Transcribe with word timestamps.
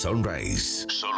Sunrise. 0.00 0.86
Solo 0.88 1.09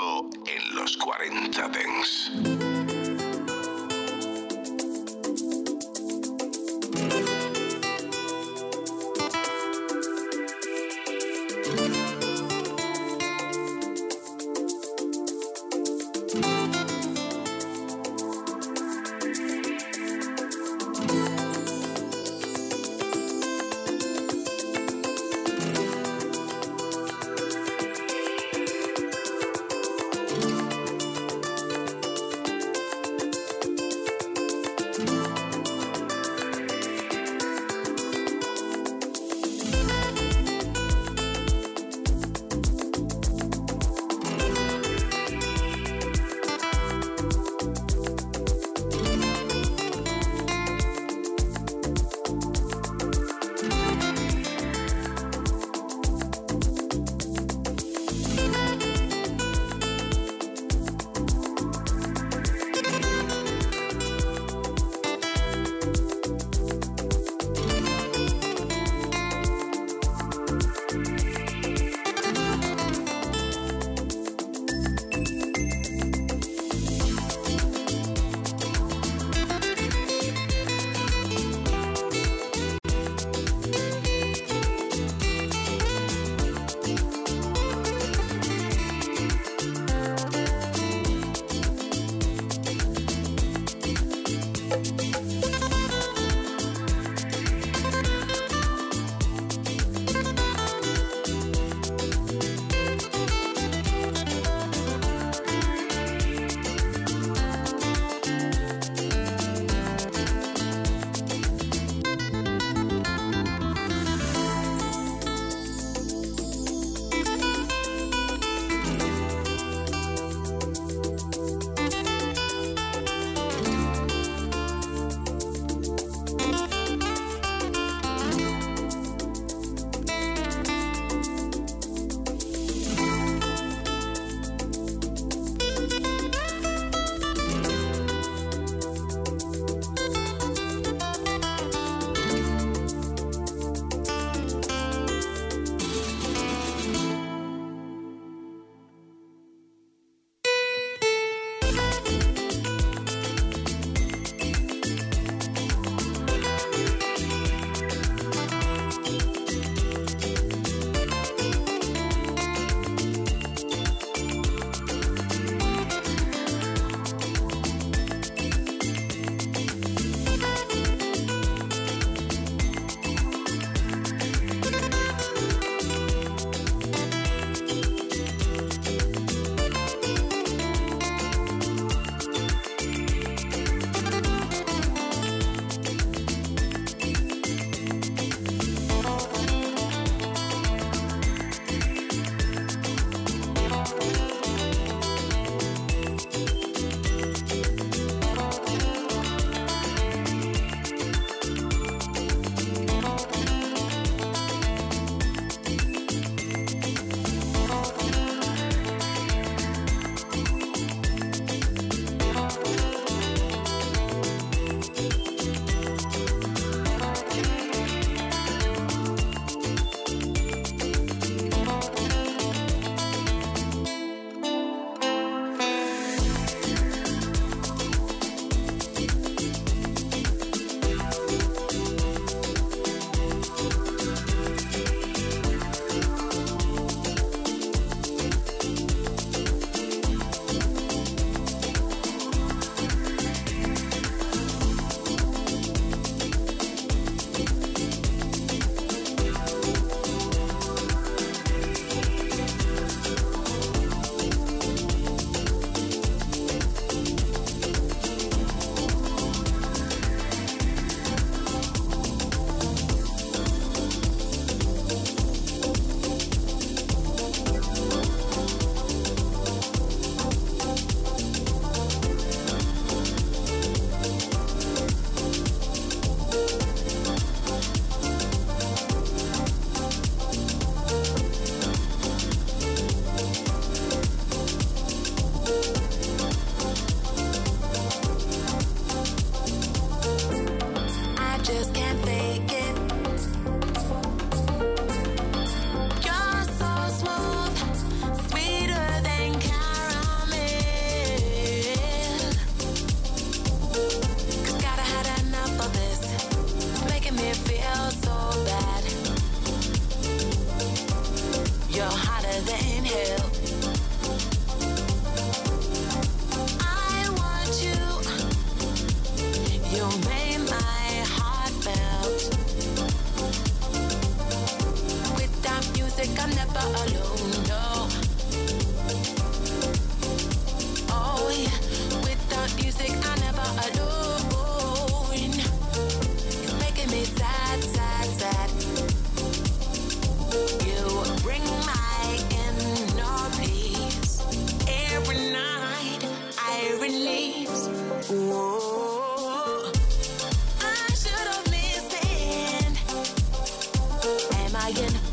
lying. 354.74 355.11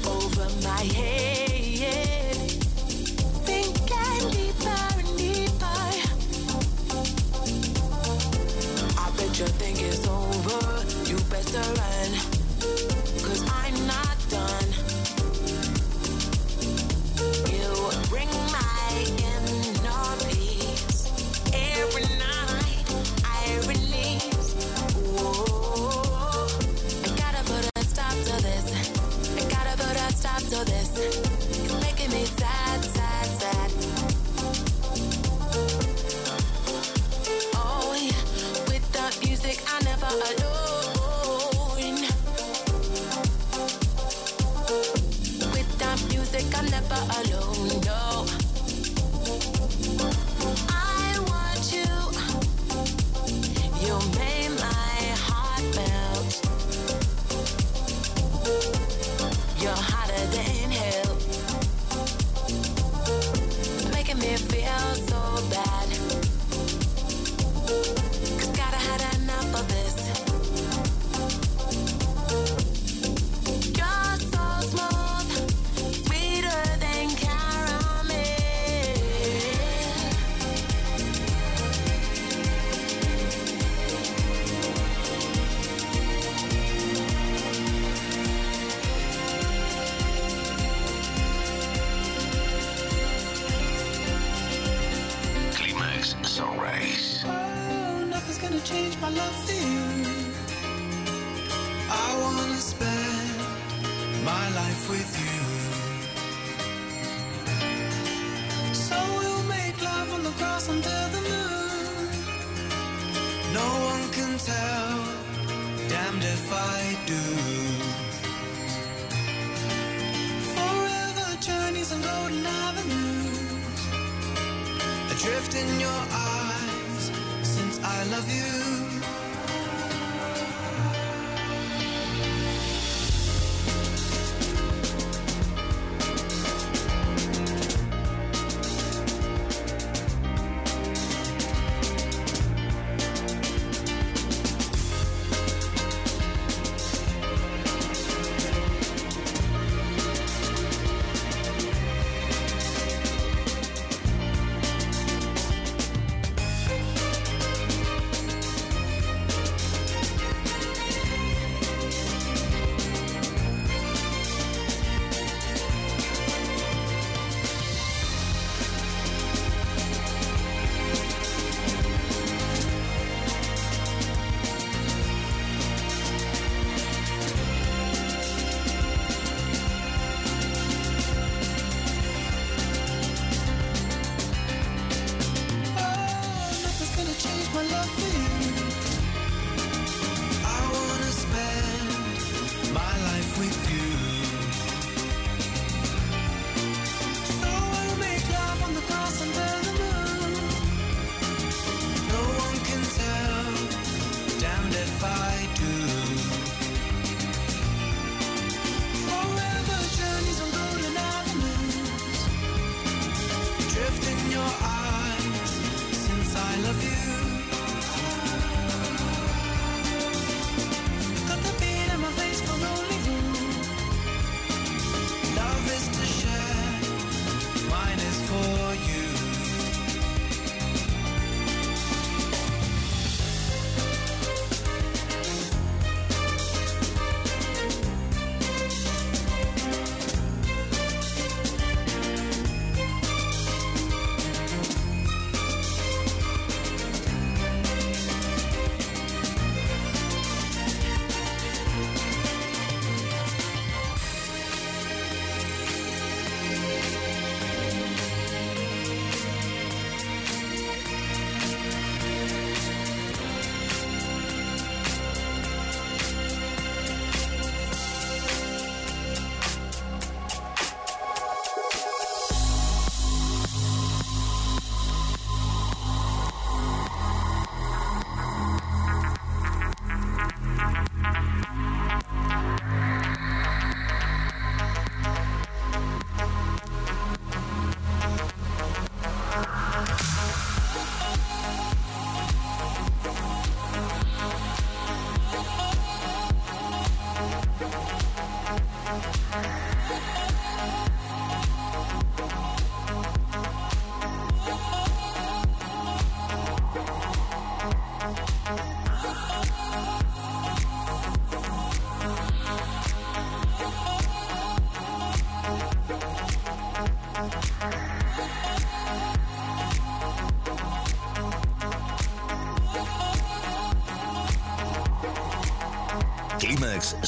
in 125.60 125.80
your 125.80 126.02
eyes 126.12 127.12
since 127.44 127.80
I 127.84 128.04
love 128.12 128.30
you. 128.32 128.69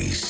Sunrise. 0.00 0.29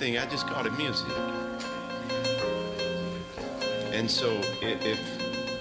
Anything. 0.00 0.18
I 0.18 0.26
just 0.30 0.46
called 0.46 0.66
it 0.66 0.76
music. 0.78 1.08
And 3.92 4.10
so 4.10 4.30
if 4.62 4.98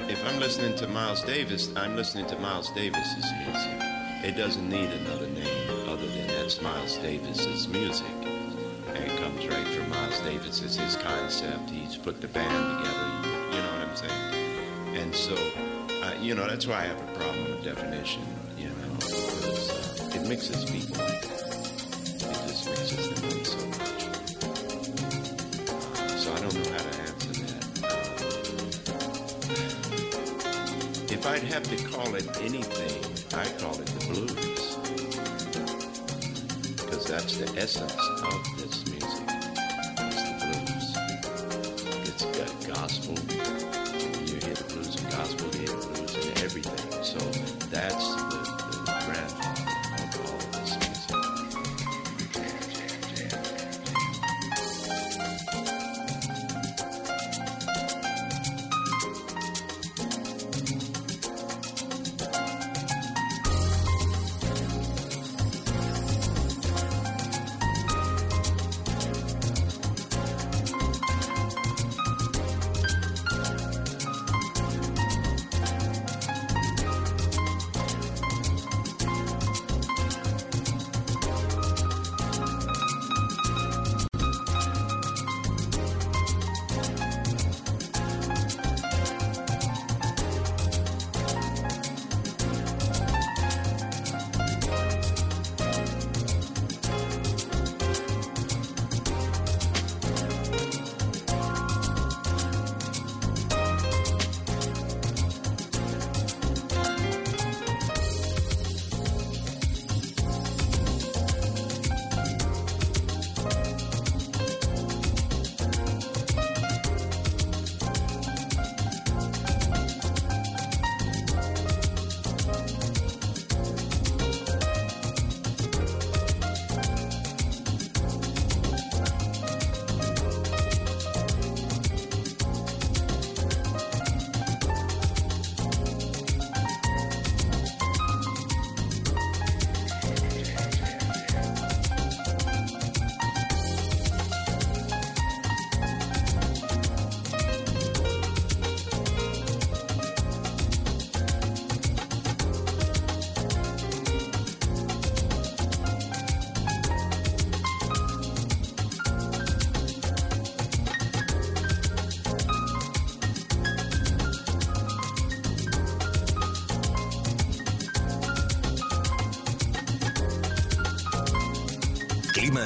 if 0.10 0.26
I'm 0.28 0.40
listening 0.40 0.76
to 0.78 0.88
Miles 0.88 1.24
Davis, 1.24 1.70
I'm 1.76 1.96
listening 1.96 2.26
to 2.28 2.40
Miles 2.40 2.72
Davis's 2.72 3.26
music. 3.46 3.78
It 4.24 4.36
doesn't 4.38 4.68
need 4.68 4.90
another 4.90 5.28
name 5.28 5.90
other 5.90 6.08
than 6.08 6.28
that's 6.28 6.62
Miles 6.62 6.98
Davis's 6.98 7.68
music. 7.68 8.08
And 8.22 8.98
it 8.98 9.18
comes 9.20 9.48
right 9.48 9.68
from 9.68 9.90
Miles 9.90 10.20
Davis. 10.22 10.62
It's 10.62 10.76
his 10.76 10.96
concept. 10.96 11.70
He's 11.70 11.96
put 11.96 12.22
the 12.22 12.28
band 12.28 12.50
together. 12.78 13.56
You 13.56 13.62
know 13.62 13.72
what 13.78 13.88
I'm 13.88 13.96
saying? 13.96 14.96
And 14.96 15.16
so, 15.16 15.36
uh, 16.04 16.14
you 16.22 16.34
know, 16.34 16.48
that's 16.48 16.66
why 16.66 16.82
I 16.82 16.86
have 16.86 17.02
a 17.02 17.14
problem 17.14 17.44
with 17.52 17.64
definition. 17.64 18.24
You 18.58 18.70
know, 18.70 18.96
because 18.96 20.02
uh, 20.02 20.20
it 20.20 20.28
mixes 20.28 20.66
people. 20.66 20.96
It 21.06 22.48
just 22.48 22.68
mixes 22.68 23.10
them 23.10 23.19
anything, 32.38 33.04
I'd 33.38 33.58
call 33.60 33.74
it 33.80 33.86
the 33.88 34.06
blues. 34.08 34.78
Because 36.76 37.06
that's 37.06 37.38
the 37.38 37.48
essence 37.58 37.96
of 38.24 38.44
this 38.58 38.86
music. 38.88 39.28
It's 40.08 40.24
the 40.24 40.34
blues. 40.44 40.88
It's 42.08 42.24
got 42.38 42.52
gospel. 42.76 43.16
You 44.26 44.36
hear 44.46 44.56
the 44.56 44.64
blues 44.74 44.96
and 45.02 45.12
gospel, 45.12 45.48
you 45.54 45.60
hear 45.60 45.76
the 45.76 45.88
blues 45.88 46.14
and 46.16 46.40
everything. 46.44 47.04
So 47.04 47.20
that's 47.70 48.19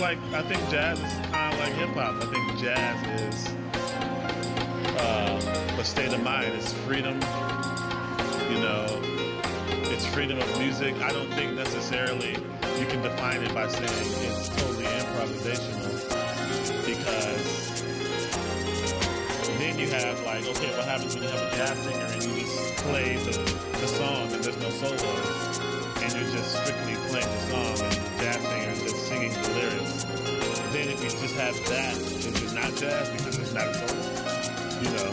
Like 0.00 0.18
I 0.32 0.42
think 0.42 0.60
jazz 0.70 0.98
is 0.98 1.12
kind 1.30 1.52
of 1.52 1.60
like 1.60 1.72
hip 1.74 1.90
hop. 1.90 2.22
I 2.22 2.26
think 2.32 2.58
jazz 2.58 3.20
is 3.20 3.48
uh, 4.98 5.76
a 5.78 5.84
state 5.84 6.12
of 6.12 6.22
mind. 6.22 6.52
It's 6.54 6.72
freedom. 6.72 7.14
You 8.50 8.60
know, 8.60 8.86
it's 9.92 10.06
freedom 10.06 10.38
of 10.38 10.58
music. 10.58 10.94
I 11.02 11.10
don't 11.10 11.30
think 11.34 11.54
necessarily 11.54 12.36
you 12.80 12.86
can 12.86 13.02
define 13.02 13.42
it 13.42 13.52
by 13.54 13.66
saying 13.68 13.84
it's 13.86 14.48
totally 14.48 14.84
improvisational 14.84 15.94
because 16.86 17.82
then 19.58 19.78
you 19.78 19.88
have 19.90 20.20
like, 20.22 20.46
okay, 20.46 20.70
what 20.76 20.84
happens 20.84 21.14
when 21.14 21.24
you 21.24 21.30
have 21.30 21.52
a 21.52 21.56
jazz 21.56 21.78
singer 21.78 22.06
and 22.06 22.22
you 22.24 22.40
just 22.40 22.76
play 22.86 23.16
the, 23.16 23.32
the 23.80 23.88
song 23.88 24.32
and 24.32 24.44
there's 24.44 24.56
no 24.58 24.70
solos 24.70 25.58
and 26.02 26.12
you're 26.14 26.30
just 26.32 26.62
strictly 26.62 26.94
playing 27.08 27.26
the 27.26 27.40
song 27.50 27.86
and 27.86 27.92
the 27.92 28.24
jazz 28.24 28.40
singer 28.42 28.70
is 28.70 28.82
just 28.82 29.08
singing 29.08 29.32
the 29.32 29.48
lyrics 29.54 30.28
then 30.72 30.88
if 30.88 31.02
you 31.02 31.10
just 31.10 31.34
have 31.36 31.54
that, 31.68 31.96
is 31.96 32.26
it 32.26 32.54
not 32.54 32.74
jazz 32.76 33.08
because 33.10 33.38
it's 33.38 33.54
not 33.54 33.68
a 33.68 33.74
solo? 33.74 33.98
You 34.82 34.90
know, 34.94 35.10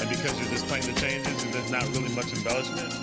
and 0.00 0.08
because 0.08 0.38
you're 0.38 0.48
just 0.48 0.66
playing 0.68 0.86
the 0.86 0.98
changes 1.00 1.42
and 1.42 1.52
there's 1.52 1.70
not 1.70 1.82
really 1.88 2.14
much 2.14 2.32
embellishment. 2.32 2.94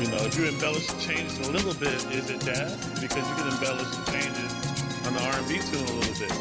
You 0.00 0.08
know, 0.08 0.24
if 0.24 0.38
you 0.38 0.46
embellish 0.46 0.86
the 0.86 1.00
changes 1.00 1.38
a 1.46 1.50
little 1.50 1.74
bit, 1.74 1.94
is 2.12 2.30
it 2.30 2.40
jazz? 2.40 2.91
Because 3.12 3.28
you 3.28 3.34
can 3.34 3.48
embellish 3.52 3.90
the 3.94 4.10
changes 4.10 5.06
on 5.06 5.12
the 5.12 5.20
R&B 5.20 5.58
tune 5.58 5.84
a 5.84 5.92
little 5.92 6.14
bit. 6.18 6.32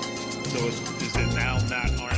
So 0.52 0.68
is, 0.68 0.80
is 1.02 1.36
now 1.36 1.58
not 1.68 1.92
R&B? 2.00 2.11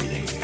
everything. 0.00 0.37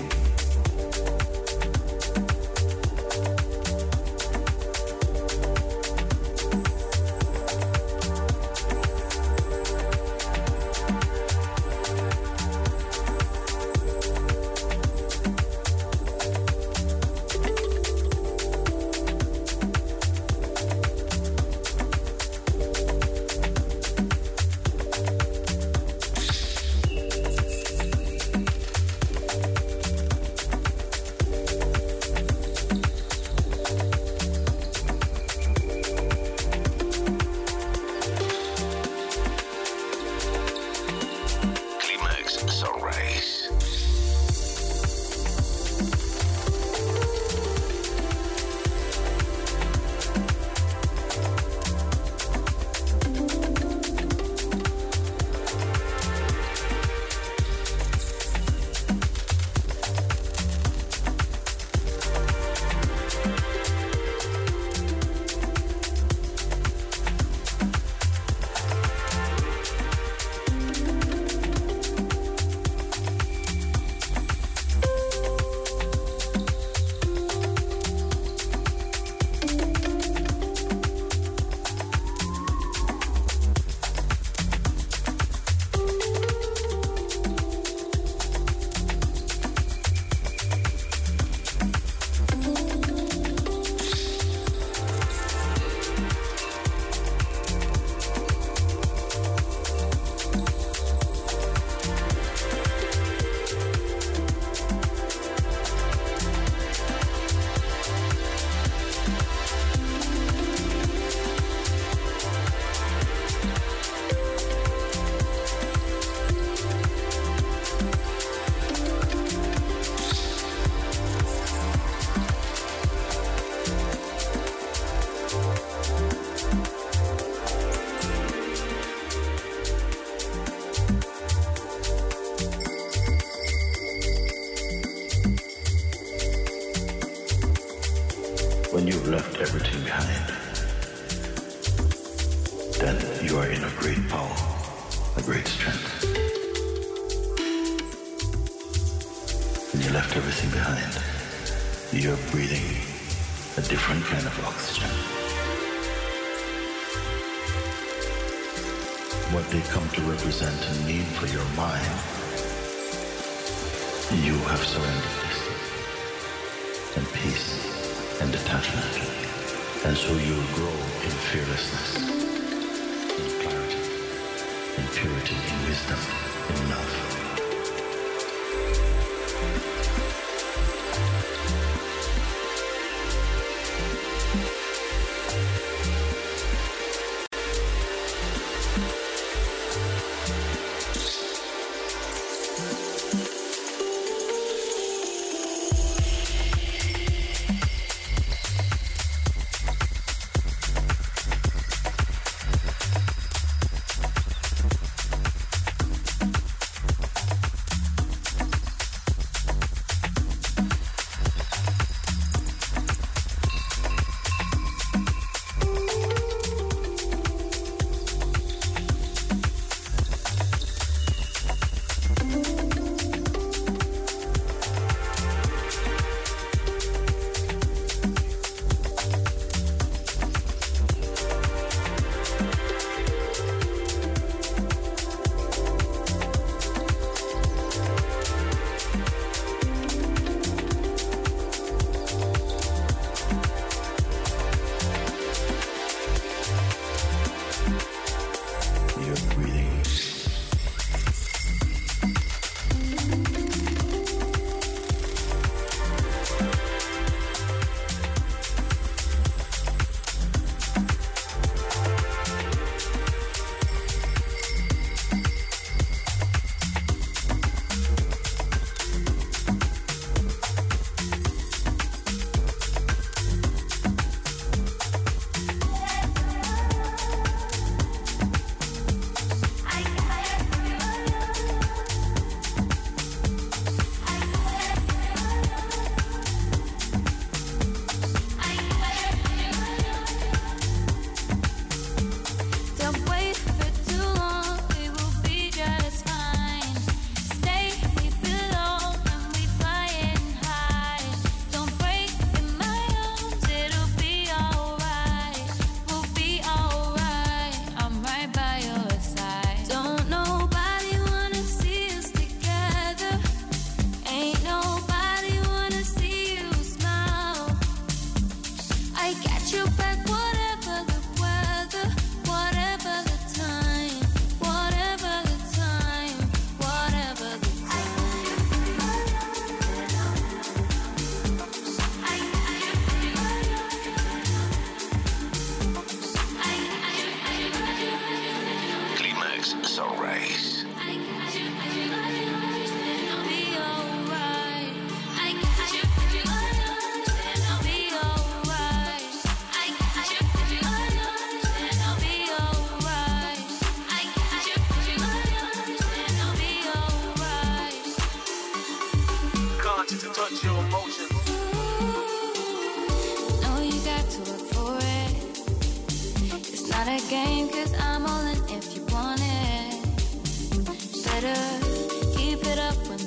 so 339.74 339.92
race. 339.96 340.53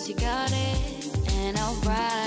you 0.08 0.16
got 0.16 0.49
it, 0.53 1.34
and 1.34 1.58
I'll 1.58 1.76
ride. 1.82 2.26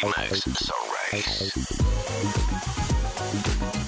Climax, 0.00 0.44
the 0.44 0.74
race. 1.12 2.87
Thank 3.18 3.76
you. 3.76 3.87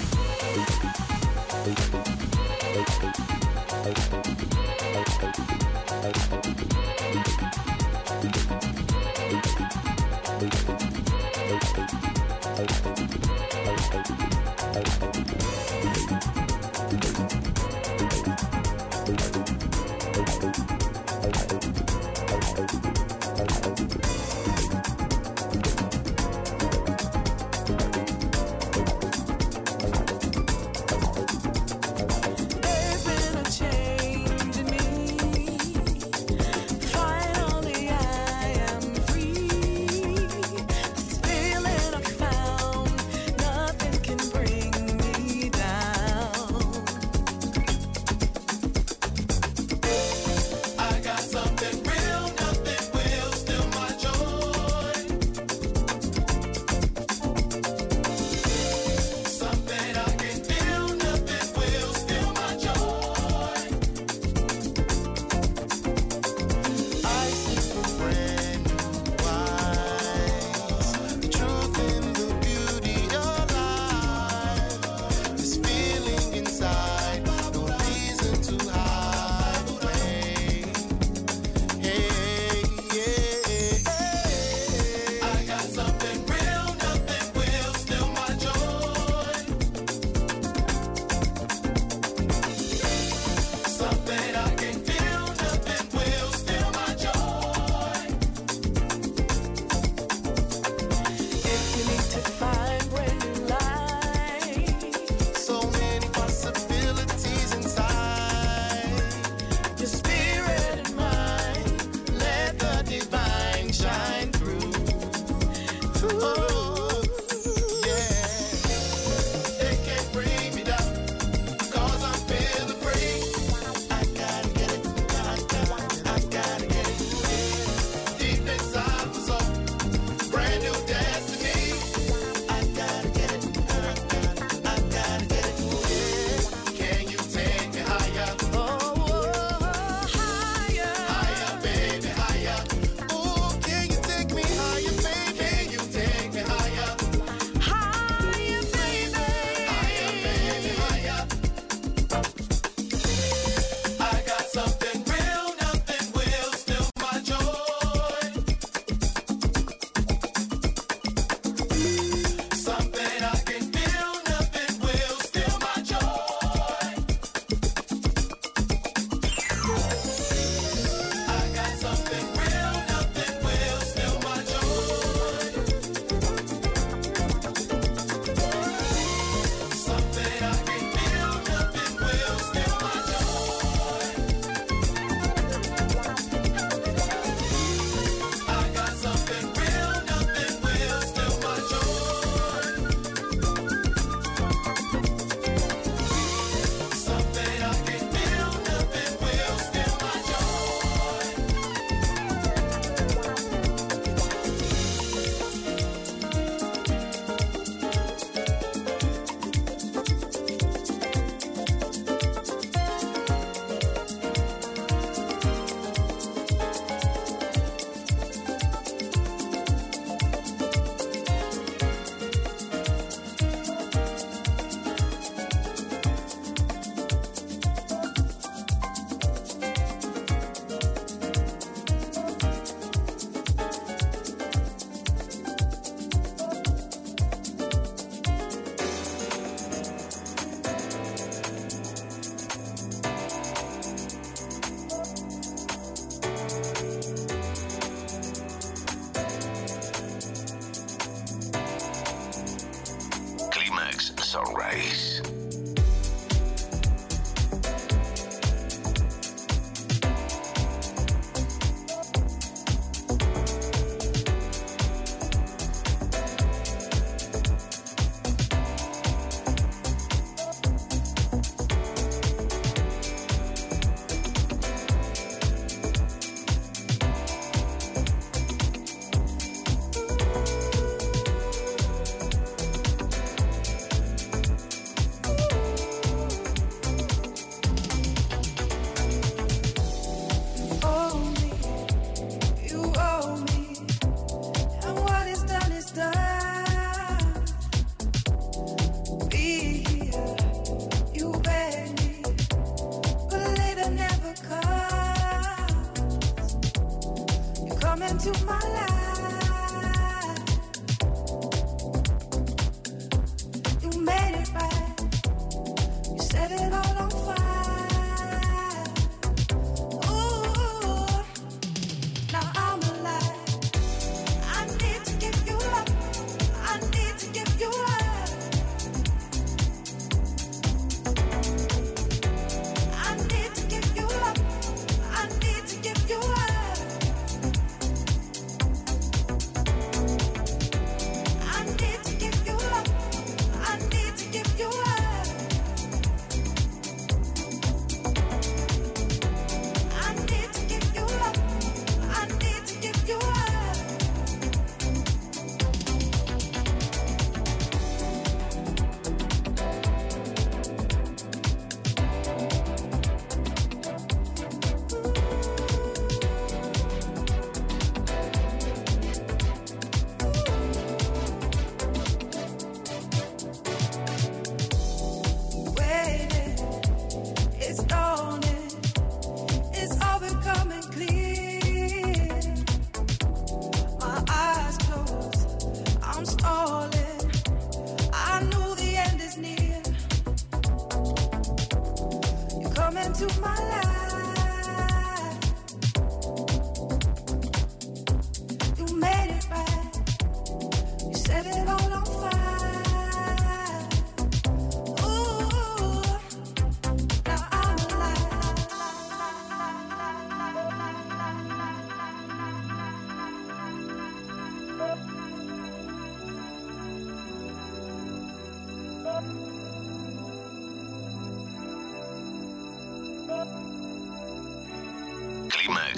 come 308.01 308.09
into 308.09 308.47
my 308.47 308.59
life. 308.59 309.00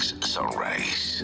Sunrise. 0.03 1.23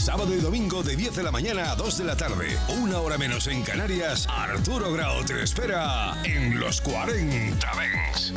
Sábado 0.00 0.34
y 0.34 0.40
domingo 0.40 0.82
de 0.82 0.96
10 0.96 1.16
de 1.16 1.22
la 1.22 1.30
mañana 1.30 1.72
a 1.72 1.76
2 1.76 1.98
de 1.98 2.04
la 2.04 2.16
tarde, 2.16 2.58
una 2.80 3.00
hora 3.00 3.18
menos 3.18 3.46
en 3.48 3.62
Canarias, 3.62 4.26
Arturo 4.30 4.90
Grau 4.92 5.22
te 5.26 5.42
espera 5.42 6.16
en 6.24 6.58
los 6.58 6.80
40 6.80 7.70
Dents. 7.76 8.32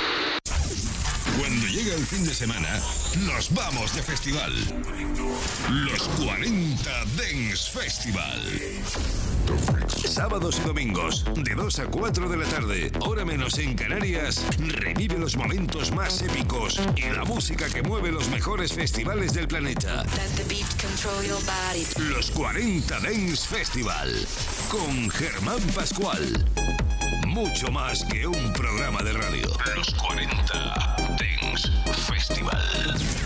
Llega 1.84 1.96
el 1.98 2.06
fin 2.06 2.24
de 2.24 2.34
semana, 2.34 2.80
nos 3.26 3.54
vamos 3.54 3.94
de 3.94 4.02
festival. 4.02 4.54
Los 5.70 6.04
40 6.04 6.90
Dance 7.18 7.72
Festival. 7.72 8.40
Sábados 10.08 10.62
y 10.64 10.68
domingos, 10.68 11.26
de 11.36 11.56
2 11.56 11.80
a 11.80 11.86
4 11.88 12.30
de 12.30 12.38
la 12.38 12.46
tarde, 12.46 12.92
hora 13.02 13.26
menos 13.26 13.58
en 13.58 13.76
Canarias, 13.76 14.46
revive 14.60 15.18
los 15.18 15.36
momentos 15.36 15.92
más 15.92 16.22
épicos 16.22 16.80
y 16.96 17.10
la 17.10 17.26
música 17.26 17.68
que 17.68 17.84
mueve 17.84 18.14
los 18.14 18.30
mejores 18.30 18.72
festivales 18.72 19.34
del 19.34 19.50
planeta. 19.50 20.06
Los 21.98 22.32
40 22.32 23.00
Dance 23.02 23.46
Festival, 23.46 24.26
con 24.70 25.10
Germán 25.10 25.60
Pascual. 25.76 26.46
Mucho 27.28 27.72
más 27.72 28.06
que 28.06 28.26
un 28.26 28.54
programa 28.54 29.04
de 29.04 29.12
radio. 29.12 29.48
Los 29.76 29.94
40 29.96 30.96
Dance 31.20 31.23
Festival. 32.24 33.23